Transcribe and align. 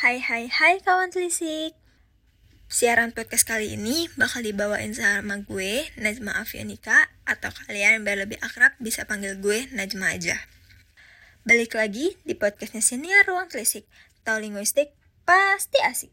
Hai 0.00 0.16
hai 0.16 0.48
hai 0.48 0.80
kawan 0.80 1.12
telisik. 1.12 1.76
Siaran 2.72 3.12
podcast 3.12 3.44
kali 3.44 3.76
ini 3.76 4.08
bakal 4.16 4.40
dibawain 4.40 4.96
sama 4.96 5.44
gue, 5.44 5.92
Najma 6.00 6.40
Afianika 6.40 7.12
Atau 7.28 7.52
kalian 7.52 8.00
biar 8.00 8.24
lebih 8.24 8.40
akrab 8.40 8.72
bisa 8.80 9.04
panggil 9.04 9.36
gue 9.36 9.68
Najma 9.76 10.16
aja. 10.16 10.40
Balik 11.44 11.76
lagi 11.76 12.16
di 12.24 12.32
podcastnya 12.32 12.80
Siniar 12.80 13.28
Ruang 13.28 13.52
Telisik. 13.52 13.84
Tahu 14.24 14.40
linguistik? 14.40 14.96
Pasti 15.28 15.76
asik 15.84 16.08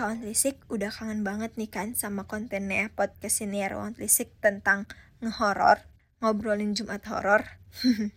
kawan 0.00 0.24
telisik 0.24 0.56
udah 0.72 0.88
kangen 0.88 1.28
banget 1.28 1.60
nih 1.60 1.68
kan 1.68 1.92
sama 1.92 2.24
kontennya 2.24 2.88
podcast 2.96 3.44
ini 3.44 3.60
Ruang 3.68 3.92
Telisik 3.92 4.32
tentang 4.40 4.88
ngehoror, 5.20 5.84
ngobrolin 6.24 6.72
Jumat 6.72 7.04
horor. 7.04 7.60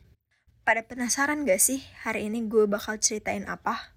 Pada 0.63 0.87
penasaran 0.87 1.43
gak 1.43 1.59
sih 1.59 1.83
hari 2.07 2.31
ini 2.31 2.47
gue 2.47 2.71
bakal 2.71 3.03
ceritain 3.03 3.43
apa? 3.51 3.91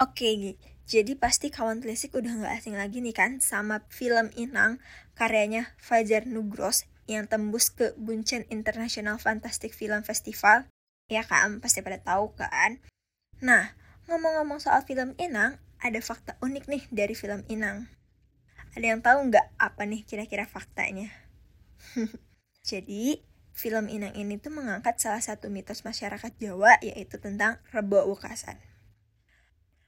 Oke, 0.00 0.56
jadi 0.88 1.12
pasti 1.20 1.52
kawan 1.52 1.84
telisik 1.84 2.16
udah 2.16 2.48
gak 2.48 2.64
asing 2.64 2.80
lagi 2.80 3.04
nih 3.04 3.12
kan 3.12 3.44
sama 3.44 3.84
film 3.92 4.32
Inang 4.40 4.80
karyanya 5.20 5.76
Fajar 5.76 6.24
Nugros 6.24 6.88
yang 7.04 7.28
tembus 7.28 7.68
ke 7.68 7.92
Buncen 8.00 8.48
International 8.48 9.20
Fantastic 9.20 9.76
Film 9.76 10.00
Festival. 10.00 10.64
Ya 11.12 11.28
kan, 11.28 11.60
pasti 11.60 11.84
pada 11.84 12.00
tahu 12.00 12.32
kan? 12.40 12.80
Nah, 13.44 13.76
ngomong-ngomong 14.08 14.64
soal 14.64 14.80
film 14.88 15.12
Inang, 15.20 15.60
ada 15.86 16.02
fakta 16.02 16.34
unik 16.42 16.64
nih 16.66 16.82
dari 16.90 17.14
film 17.14 17.46
Inang. 17.46 17.86
Ada 18.74 18.86
yang 18.92 19.00
tahu 19.00 19.30
nggak 19.30 19.54
apa 19.56 19.82
nih 19.86 20.02
kira-kira 20.02 20.44
faktanya? 20.44 21.08
Jadi, 22.68 23.22
film 23.54 23.86
Inang 23.86 24.12
ini 24.18 24.36
tuh 24.42 24.50
mengangkat 24.50 24.98
salah 24.98 25.22
satu 25.22 25.46
mitos 25.48 25.86
masyarakat 25.86 26.34
Jawa 26.42 26.76
yaitu 26.82 27.22
tentang 27.22 27.62
Rebo 27.70 28.02
Wukasan. 28.10 28.58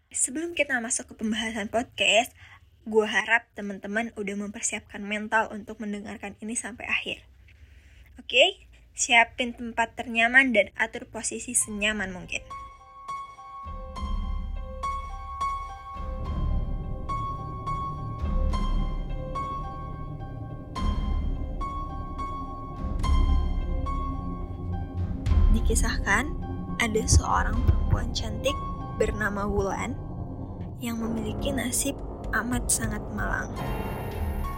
Sebelum 0.09 0.57
kita 0.57 0.81
masuk 0.81 1.13
ke 1.13 1.15
pembahasan 1.21 1.69
podcast, 1.69 2.33
gue 2.89 3.05
harap 3.05 3.45
teman-teman 3.53 4.15
udah 4.17 4.37
mempersiapkan 4.41 5.05
mental 5.05 5.53
untuk 5.53 5.77
mendengarkan 5.85 6.39
ini 6.41 6.57
sampai 6.57 6.89
akhir. 6.89 7.21
Oke, 8.17 8.65
siapin 8.97 9.53
tempat 9.53 9.93
ternyaman 10.01 10.57
dan 10.57 10.73
atur 10.81 11.05
posisi 11.05 11.53
senyaman 11.53 12.09
mungkin. 12.09 12.41
Dikisahkan, 26.09 26.33
ada 26.81 27.03
seorang 27.05 27.57
perempuan 27.69 28.09
cantik 28.17 28.57
bernama 28.97 29.45
Wulan 29.45 29.93
yang 30.81 31.05
memiliki 31.05 31.53
nasib 31.53 32.01
amat 32.33 32.65
sangat 32.65 33.05
malang. 33.13 33.53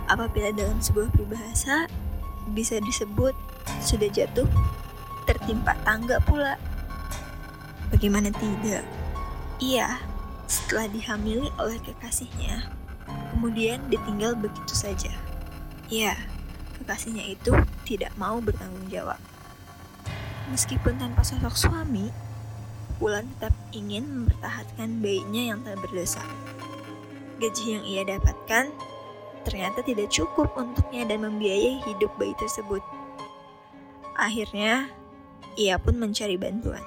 Apabila 0.06 0.54
dalam 0.54 0.78
sebuah 0.78 1.10
peribahasa 1.10 1.90
bisa 2.54 2.78
disebut 2.78 3.34
sudah 3.82 4.06
jatuh, 4.14 4.46
tertimpa 5.26 5.74
tangga 5.82 6.22
pula. 6.22 6.54
Bagaimana 7.90 8.30
tidak? 8.30 8.86
Ia 9.58 9.98
setelah 10.46 10.86
dihamili 10.86 11.50
oleh 11.58 11.82
kekasihnya, 11.82 12.70
kemudian 13.34 13.82
ditinggal 13.90 14.38
begitu 14.38 14.70
saja. 14.70 15.10
Ya, 15.90 16.14
kekasihnya 16.78 17.26
itu 17.26 17.50
tidak 17.82 18.14
mau 18.14 18.38
bertanggung 18.38 18.86
jawab. 18.86 19.18
Meskipun 20.50 20.98
tanpa 20.98 21.22
sosok 21.22 21.55
suami, 21.55 22.11
Wulan 23.00 23.24
tetap 23.33 23.56
ingin 23.72 24.05
mempertahankan 24.05 25.00
bayinya 25.00 25.42
yang 25.56 25.64
tak 25.64 25.80
berdosa. 25.80 26.20
Gaji 27.40 27.64
yang 27.80 27.84
ia 27.88 28.05
dapatkan 28.05 28.68
ternyata 29.48 29.80
tidak 29.80 30.12
cukup 30.12 30.52
untuknya 30.52 31.08
dan 31.08 31.24
membiayai 31.24 31.80
hidup 31.89 32.12
bayi 32.20 32.36
tersebut. 32.36 32.84
Akhirnya, 34.20 34.92
ia 35.56 35.80
pun 35.80 35.96
mencari 35.96 36.36
bantuan 36.36 36.84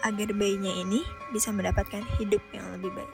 agar 0.00 0.32
bayinya 0.32 0.72
ini 0.72 1.04
bisa 1.28 1.52
mendapatkan 1.52 2.00
hidup 2.16 2.40
yang 2.56 2.64
lebih 2.72 2.88
baik. 2.96 3.12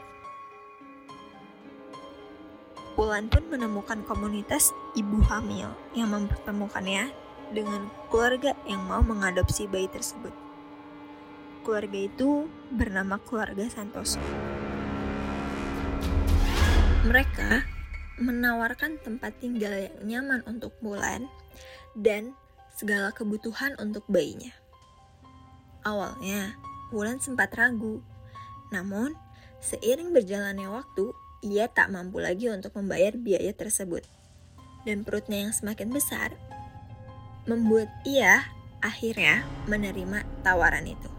Wulan 2.95 3.27
pun 3.27 3.43
menemukan 3.51 4.07
komunitas 4.07 4.71
ibu 4.95 5.19
hamil 5.27 5.67
yang 5.99 6.15
mempertemukannya 6.15 7.11
dengan 7.53 7.91
keluarga 8.09 8.57
yang 8.65 8.87
mau 8.87 9.05
mengadopsi 9.05 9.69
bayi 9.69 9.91
tersebut. 9.91 10.33
Keluarga 11.65 11.99
itu 11.99 12.49
bernama 12.73 13.21
keluarga 13.21 13.67
Santoso. 13.69 14.21
Mereka 17.05 17.65
menawarkan 18.21 19.03
tempat 19.03 19.37
tinggal 19.43 19.75
yang 19.75 19.97
nyaman 20.05 20.41
untuk 20.47 20.73
Mulan 20.81 21.27
dan 21.99 22.33
segala 22.73 23.11
kebutuhan 23.11 23.75
untuk 23.77 24.07
bayinya. 24.07 24.53
Awalnya, 25.85 26.57
Wulan 26.95 27.21
sempat 27.21 27.53
ragu. 27.59 28.01
Namun, 28.73 29.13
seiring 29.61 30.15
berjalannya 30.15 30.71
waktu, 30.71 31.13
ia 31.45 31.69
tak 31.69 31.93
mampu 31.93 32.25
lagi 32.25 32.49
untuk 32.49 32.73
membayar 32.79 33.13
biaya 33.19 33.53
tersebut. 33.53 34.07
Dan 34.85 35.05
perutnya 35.05 35.49
yang 35.49 35.53
semakin 35.53 35.93
besar 35.93 36.33
membuat 37.45 37.93
ia 38.05 38.49
akhirnya 38.85 39.45
menerima 39.69 40.25
tawaran 40.45 40.85
itu. 40.89 41.11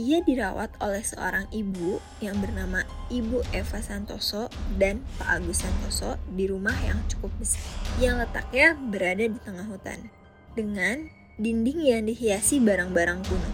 Ia 0.00 0.22
dirawat 0.24 0.80
oleh 0.80 1.04
seorang 1.04 1.50
ibu 1.52 2.00
yang 2.24 2.38
bernama 2.40 2.86
Ibu 3.12 3.44
Eva 3.52 3.84
Santoso 3.84 4.48
dan 4.80 5.04
Pak 5.20 5.42
Agus 5.42 5.60
Santoso 5.66 6.16
di 6.30 6.48
rumah 6.48 6.72
yang 6.86 7.02
cukup 7.10 7.28
besar, 7.36 7.60
yang 8.00 8.16
letaknya 8.16 8.78
berada 8.78 9.28
di 9.28 9.38
tengah 9.44 9.66
hutan, 9.68 10.08
dengan 10.56 11.10
dinding 11.36 11.80
yang 11.84 12.02
dihiasi 12.06 12.62
barang-barang 12.62 13.20
kuno. 13.28 13.52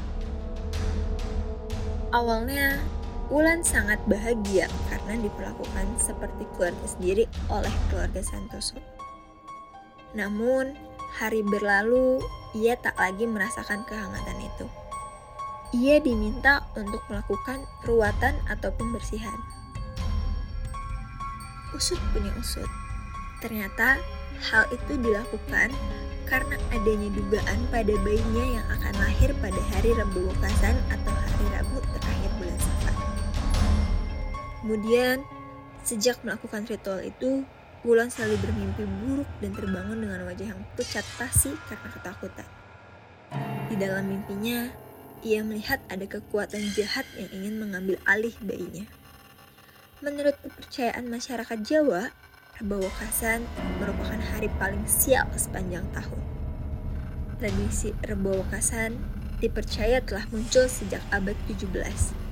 Awalnya, 2.14 2.78
Wulan 3.26 3.66
sangat 3.66 3.98
bahagia 4.06 4.70
karena 4.86 5.18
diperlakukan 5.18 5.86
seperti 5.98 6.46
keluarga 6.54 6.86
sendiri 6.86 7.26
oleh 7.50 7.74
keluarga 7.90 8.22
Santoso. 8.22 8.78
Namun, 10.16 10.72
hari 11.20 11.44
berlalu, 11.44 12.24
ia 12.56 12.72
tak 12.80 12.96
lagi 12.96 13.28
merasakan 13.28 13.84
kehangatan 13.84 14.40
itu. 14.40 14.66
Ia 15.76 16.00
diminta 16.00 16.64
untuk 16.72 17.04
melakukan 17.12 17.68
ruatan 17.84 18.32
atau 18.48 18.72
pembersihan. 18.72 19.36
Usut 21.76 22.00
punya 22.16 22.32
usut. 22.40 22.70
Ternyata 23.44 24.00
hal 24.40 24.64
itu 24.72 24.96
dilakukan 24.96 25.68
karena 26.24 26.56
adanya 26.72 27.12
dugaan 27.12 27.60
pada 27.68 27.92
bayinya 28.00 28.44
yang 28.56 28.66
akan 28.72 28.94
lahir 28.96 29.30
pada 29.44 29.60
hari 29.76 29.92
Rabu 29.92 30.32
Wekasan 30.32 30.80
atau 30.88 31.12
hari 31.12 31.46
Rabu 31.52 31.76
terakhir 31.92 32.30
bulan 32.40 32.58
Safar. 32.58 32.94
Kemudian, 34.64 35.16
sejak 35.84 36.16
melakukan 36.24 36.64
ritual 36.66 37.04
itu, 37.04 37.44
Wulan 37.84 38.08
selalu 38.08 38.40
bermimpi 38.40 38.84
buruk 39.04 39.28
dan 39.44 39.52
terbangun 39.52 39.98
dengan 40.00 40.24
wajah 40.24 40.54
yang 40.54 40.62
pucat 40.78 41.04
pasi 41.20 41.52
karena 41.68 41.88
ketakutan. 41.92 42.48
Di 43.68 43.76
dalam 43.76 44.08
mimpinya, 44.08 44.70
ia 45.20 45.42
melihat 45.42 45.82
ada 45.90 46.06
kekuatan 46.06 46.62
jahat 46.72 47.04
yang 47.18 47.28
ingin 47.34 47.60
mengambil 47.60 47.96
alih 48.06 48.32
bayinya. 48.44 48.86
Menurut 50.04 50.36
kepercayaan 50.44 51.08
masyarakat 51.08 51.58
Jawa, 51.64 52.12
Rebo 52.60 52.80
Wekasan 52.80 53.44
merupakan 53.80 54.20
hari 54.32 54.48
paling 54.56 54.84
sial 54.88 55.28
sepanjang 55.36 55.84
tahun. 55.92 56.22
Tradisi 57.36 57.92
Rebo 58.04 58.44
Wekasan 58.44 58.96
dipercaya 59.40 60.00
telah 60.00 60.24
muncul 60.32 60.64
sejak 60.64 61.04
abad 61.12 61.36
17 61.48 62.25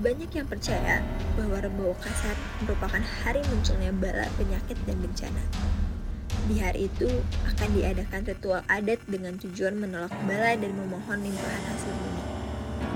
banyak 0.00 0.30
yang 0.32 0.48
percaya 0.48 1.04
bahwa 1.36 1.60
Rebo 1.60 1.92
Kasar 2.00 2.32
merupakan 2.64 3.02
hari 3.20 3.44
munculnya 3.52 3.92
bala, 3.92 4.24
penyakit, 4.40 4.80
dan 4.88 4.96
bencana. 5.04 5.44
Di 6.48 6.56
hari 6.58 6.88
itu 6.88 7.06
akan 7.44 7.68
diadakan 7.76 8.24
ritual 8.24 8.64
adat 8.72 8.98
dengan 9.04 9.36
tujuan 9.36 9.76
menolak 9.76 10.14
bala 10.24 10.56
dan 10.56 10.72
memohon 10.72 11.18
limpahan 11.20 11.64
hasil 11.68 11.92
bumi. 11.92 12.24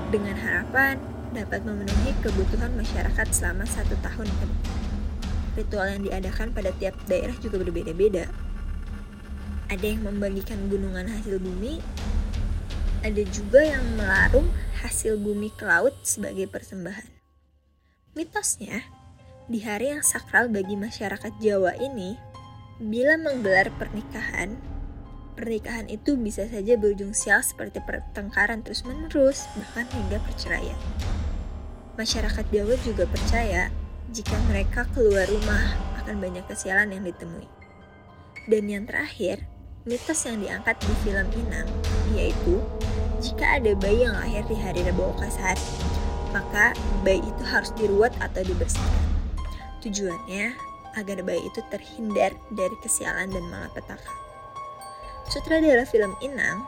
Dengan 0.09 0.37
harapan 0.41 0.97
dapat 1.37 1.61
memenuhi 1.69 2.17
kebutuhan 2.25 2.73
masyarakat 2.75 3.27
selama 3.29 3.69
satu 3.69 3.93
tahun 4.01 4.27
ke 4.27 4.45
depan. 4.49 4.81
Ritual 5.57 5.87
yang 5.93 6.03
diadakan 6.05 6.49
pada 6.57 6.73
tiap 6.81 6.97
daerah 7.05 7.37
juga 7.39 7.61
berbeda-beda. 7.61 8.25
Ada 9.69 9.85
yang 9.85 10.07
membagikan 10.07 10.71
gunungan 10.73 11.11
hasil 11.11 11.43
bumi, 11.43 11.83
ada 13.07 13.23
juga 13.31 13.63
yang 13.63 13.87
melarung 13.95 14.51
hasil 14.83 15.15
bumi 15.15 15.55
ke 15.55 15.63
laut 15.63 15.95
sebagai 16.03 16.51
persembahan. 16.51 17.07
Mitosnya, 18.19 18.83
di 19.47 19.63
hari 19.63 19.95
yang 19.95 20.03
sakral 20.03 20.51
bagi 20.51 20.75
masyarakat 20.75 21.31
Jawa 21.39 21.79
ini, 21.79 22.19
bila 22.83 23.15
menggelar 23.15 23.71
pernikahan, 23.79 24.59
pernikahan 25.39 25.87
itu 25.87 26.19
bisa 26.19 26.51
saja 26.51 26.75
berujung 26.75 27.15
sial 27.15 27.47
seperti 27.47 27.79
pertengkaran 27.87 28.67
terus-menerus, 28.67 29.47
bahkan 29.55 29.87
hingga 29.95 30.19
perceraian. 30.27 30.81
Masyarakat 31.95 32.43
Jawa 32.51 32.75
juga 32.83 33.07
percaya 33.07 33.71
jika 34.11 34.35
mereka 34.51 34.83
keluar 34.91 35.31
rumah 35.31 35.79
akan 36.03 36.19
banyak 36.19 36.43
kesialan 36.51 36.91
yang 36.91 37.07
ditemui. 37.07 37.47
Dan 38.51 38.67
yang 38.67 38.83
terakhir, 38.83 39.47
mitos 39.87 40.27
yang 40.27 40.43
diangkat 40.43 40.75
di 40.83 40.95
film 41.07 41.27
Inang, 41.47 41.71
yaitu 42.19 42.59
jika 43.27 43.59
ada 43.59 43.75
bayi 43.75 44.07
yang 44.07 44.15
lahir 44.15 44.47
di 44.47 44.55
hari 44.55 44.87
Rabu 44.87 45.11
Kasar, 45.19 45.59
maka 46.31 46.71
bayi 47.03 47.19
itu 47.19 47.43
harus 47.43 47.75
diruat 47.75 48.15
atau 48.23 48.47
dibersihkan. 48.47 49.03
Tujuannya 49.83 50.55
agar 50.95 51.19
bayi 51.27 51.43
itu 51.43 51.59
terhindar 51.67 52.31
dari 52.55 52.77
kesialan 52.87 53.35
dan 53.35 53.45
malapetaka. 53.51 54.15
Sutradara 55.27 55.83
film 55.83 56.15
Inang, 56.23 56.63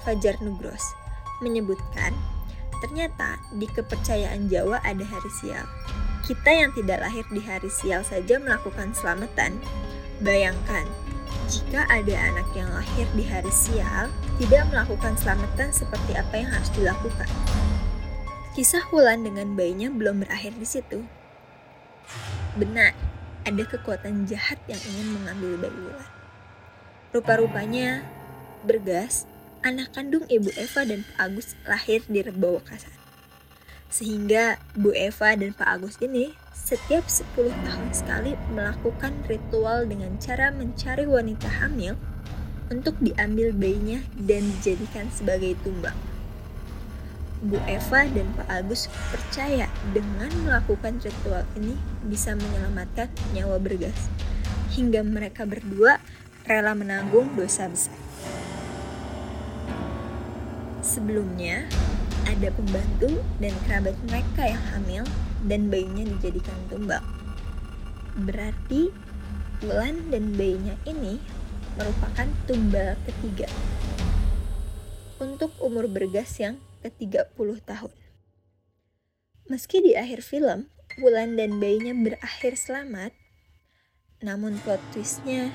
Fajar 0.00 0.40
Nugros, 0.40 0.80
menyebutkan 1.44 2.16
ternyata 2.80 3.36
di 3.60 3.68
kepercayaan 3.68 4.48
Jawa 4.48 4.80
ada 4.80 5.04
hari 5.04 5.30
sial. 5.44 5.68
Kita 6.24 6.48
yang 6.48 6.72
tidak 6.72 7.04
lahir 7.04 7.24
di 7.28 7.44
hari 7.44 7.68
sial 7.68 8.00
saja 8.00 8.40
melakukan 8.40 8.96
selamatan. 8.96 9.60
Bayangkan, 10.24 10.88
jika 11.48 11.88
ada 11.88 12.14
anak 12.28 12.48
yang 12.52 12.68
lahir 12.68 13.08
di 13.16 13.24
hari 13.24 13.48
sial, 13.48 14.12
tidak 14.36 14.68
melakukan 14.68 15.16
selamatan 15.16 15.72
seperti 15.72 16.12
apa 16.12 16.34
yang 16.36 16.50
harus 16.52 16.70
dilakukan. 16.76 17.28
Kisah 18.52 18.84
Wulan 18.92 19.24
dengan 19.24 19.56
bayinya 19.56 19.88
belum 19.88 20.26
berakhir 20.26 20.52
di 20.60 20.66
situ. 20.68 21.00
Benar, 22.58 22.92
ada 23.48 23.62
kekuatan 23.64 24.28
jahat 24.28 24.60
yang 24.68 24.80
ingin 24.82 25.08
mengambil 25.16 25.68
bayi 25.68 25.78
Wulan. 25.78 26.10
Rupa-rupanya, 27.16 27.88
Bergas, 28.66 29.24
anak 29.64 29.96
kandung 29.96 30.28
Ibu 30.28 30.52
Eva 30.54 30.84
dan 30.84 31.06
Pak 31.08 31.16
Agus 31.16 31.56
lahir 31.64 32.04
di 32.04 32.20
Rebo 32.20 32.60
Wakasan. 32.60 32.92
Sehingga 33.88 34.60
Bu 34.76 34.92
Eva 34.92 35.32
dan 35.32 35.56
Pak 35.56 35.68
Agus 35.68 35.96
ini 36.04 36.36
setiap 36.58 37.06
10 37.06 37.54
tahun 37.54 37.88
sekali 37.94 38.32
melakukan 38.50 39.14
ritual 39.30 39.86
dengan 39.86 40.18
cara 40.18 40.50
mencari 40.50 41.06
wanita 41.06 41.46
hamil 41.62 41.94
untuk 42.68 42.98
diambil 42.98 43.54
bayinya 43.54 44.02
dan 44.18 44.44
dijadikan 44.58 45.08
sebagai 45.14 45.56
tumbang. 45.64 45.96
Bu 47.38 47.54
Eva 47.70 48.02
dan 48.10 48.26
Pak 48.34 48.50
Agus 48.50 48.90
percaya 49.14 49.70
dengan 49.94 50.26
melakukan 50.42 50.98
ritual 50.98 51.46
ini 51.54 51.78
bisa 52.02 52.34
menyelamatkan 52.34 53.06
nyawa 53.30 53.62
bergas. 53.62 54.10
Hingga 54.74 55.06
mereka 55.06 55.46
berdua 55.46 56.02
rela 56.42 56.74
menanggung 56.74 57.30
dosa 57.38 57.70
besar. 57.70 57.94
Sebelumnya, 60.82 61.70
ada 62.28 62.52
pembantu 62.52 63.24
dan 63.40 63.56
kerabat 63.64 63.96
mereka 64.04 64.44
yang 64.44 64.64
hamil 64.76 65.04
dan 65.48 65.72
bayinya 65.72 66.04
dijadikan 66.04 66.58
tumbang. 66.68 67.04
Berarti 68.28 68.92
Wulan 69.58 70.12
dan 70.14 70.38
bayinya 70.38 70.78
ini 70.86 71.18
merupakan 71.74 72.28
tumbal 72.46 72.94
ketiga 73.08 73.50
untuk 75.18 75.50
umur 75.58 75.90
bergas 75.90 76.38
yang 76.38 76.62
ke-30 76.86 77.58
tahun. 77.66 77.94
Meski 79.50 79.82
di 79.82 79.98
akhir 79.98 80.22
film, 80.22 80.70
Wulan 81.02 81.34
dan 81.34 81.58
bayinya 81.58 81.90
berakhir 81.96 82.54
selamat, 82.54 83.10
namun 84.22 84.62
plot 84.62 84.82
twistnya, 84.94 85.50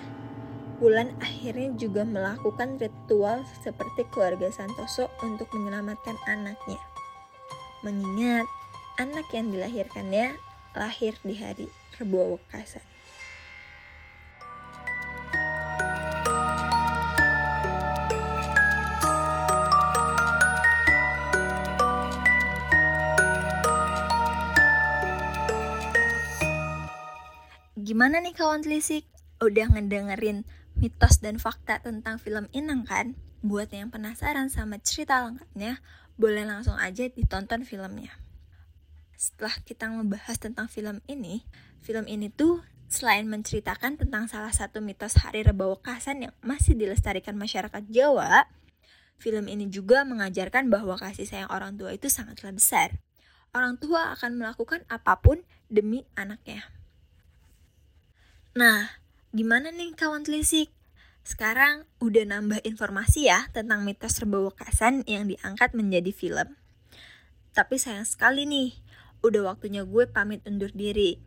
Wulan 0.82 1.14
akhirnya 1.22 1.70
juga 1.78 2.02
melakukan 2.02 2.82
ritual 2.82 3.46
seperti 3.62 4.10
keluarga 4.10 4.50
Santoso 4.50 5.12
untuk 5.22 5.48
menyelamatkan 5.54 6.18
anaknya. 6.26 6.82
Mengingat 7.86 8.50
anak 8.98 9.28
yang 9.36 9.54
dilahirkannya 9.54 10.34
lahir 10.74 11.14
di 11.22 11.38
hari 11.38 11.68
Rebo 12.00 12.38
Wekasan. 12.38 12.82
Gimana 27.84 28.24
nih 28.24 28.34
kawan 28.34 28.64
telisik? 28.66 29.06
Udah 29.44 29.68
ngedengerin 29.70 30.48
mitos 30.84 31.24
dan 31.24 31.40
fakta 31.40 31.80
tentang 31.80 32.20
film 32.20 32.52
Inang 32.52 32.84
kan? 32.84 33.16
Buat 33.40 33.72
yang 33.72 33.88
penasaran 33.88 34.52
sama 34.52 34.84
cerita 34.84 35.24
lengkapnya, 35.24 35.80
boleh 36.20 36.44
langsung 36.44 36.76
aja 36.76 37.08
ditonton 37.08 37.64
filmnya. 37.64 38.12
Setelah 39.16 39.56
kita 39.64 39.88
ngebahas 39.88 40.36
tentang 40.36 40.68
film 40.68 41.00
ini, 41.08 41.48
film 41.80 42.04
ini 42.12 42.28
tuh 42.28 42.60
selain 42.92 43.24
menceritakan 43.32 43.96
tentang 43.96 44.28
salah 44.28 44.52
satu 44.52 44.84
mitos 44.84 45.16
Hari 45.24 45.48
Rebo 45.48 45.80
Wekasan 45.80 46.28
yang 46.28 46.36
masih 46.44 46.76
dilestarikan 46.76 47.40
masyarakat 47.40 47.88
Jawa, 47.88 48.52
film 49.16 49.48
ini 49.48 49.72
juga 49.72 50.04
mengajarkan 50.04 50.68
bahwa 50.68 51.00
kasih 51.00 51.24
sayang 51.24 51.48
orang 51.48 51.80
tua 51.80 51.96
itu 51.96 52.12
sangatlah 52.12 52.52
besar. 52.52 53.00
Orang 53.56 53.80
tua 53.80 54.12
akan 54.20 54.36
melakukan 54.36 54.84
apa 54.92 55.16
pun 55.24 55.40
demi 55.72 56.04
anaknya. 56.20 56.68
Nah, 58.54 59.03
gimana 59.34 59.74
nih 59.74 59.98
kawan 59.98 60.22
telisik? 60.22 60.70
Sekarang 61.26 61.90
udah 61.98 62.22
nambah 62.22 62.62
informasi 62.62 63.34
ya 63.34 63.50
tentang 63.50 63.82
mitos 63.82 64.22
Wekasan 64.22 65.02
yang 65.10 65.26
diangkat 65.26 65.74
menjadi 65.74 66.14
film. 66.14 66.54
Tapi 67.58 67.82
sayang 67.82 68.06
sekali 68.06 68.46
nih, 68.46 68.78
udah 69.26 69.58
waktunya 69.58 69.82
gue 69.90 70.06
pamit 70.06 70.46
undur 70.46 70.70
diri. 70.70 71.18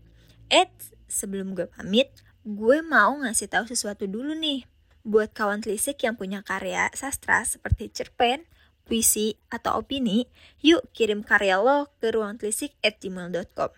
Eh, 0.47 0.71
sebelum 1.11 1.59
gue 1.59 1.67
pamit, 1.67 2.15
gue 2.47 2.79
mau 2.79 3.19
ngasih 3.19 3.51
tahu 3.51 3.67
sesuatu 3.67 4.07
dulu 4.07 4.39
nih. 4.39 4.63
Buat 5.03 5.35
kawan 5.35 5.67
telisik 5.67 5.99
yang 6.07 6.15
punya 6.15 6.47
karya 6.47 6.87
sastra 6.95 7.43
seperti 7.43 7.91
cerpen, 7.91 8.47
puisi, 8.87 9.35
atau 9.51 9.83
opini, 9.83 10.31
yuk 10.63 10.87
kirim 10.95 11.27
karya 11.27 11.59
lo 11.59 11.91
ke 11.99 12.15
ruangtelisik@gmail.com. 12.15 13.71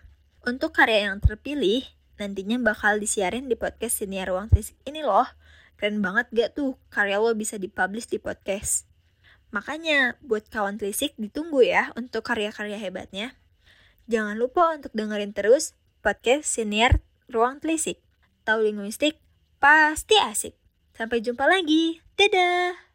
Untuk 0.44 0.76
karya 0.76 1.08
yang 1.08 1.24
terpilih, 1.24 1.88
nantinya 2.18 2.58
bakal 2.60 2.98
disiarin 2.98 3.46
di 3.46 3.54
podcast 3.54 4.02
Siniar 4.02 4.28
Ruang 4.28 4.50
Telisik 4.50 4.76
ini 4.84 5.06
loh. 5.06 5.26
Keren 5.78 6.02
banget 6.02 6.26
gak 6.34 6.50
tuh 6.58 6.74
karya 6.90 7.22
lo 7.22 7.30
bisa 7.38 7.56
dipublish 7.56 8.10
di 8.10 8.18
podcast. 8.18 8.90
Makanya 9.54 10.18
buat 10.20 10.50
kawan 10.50 10.76
telisik 10.76 11.16
ditunggu 11.16 11.64
ya 11.64 11.94
untuk 11.96 12.26
karya-karya 12.26 12.76
hebatnya. 12.76 13.38
Jangan 14.10 14.36
lupa 14.36 14.74
untuk 14.74 14.92
dengerin 14.92 15.32
terus 15.32 15.78
podcast 16.02 16.44
Siniar 16.50 17.00
Ruang 17.30 17.62
Telisik. 17.62 18.02
Tahu 18.44 18.66
linguistik 18.66 19.22
pasti 19.62 20.18
asik. 20.18 20.58
Sampai 20.98 21.22
jumpa 21.22 21.46
lagi. 21.46 22.02
Dadah! 22.18 22.87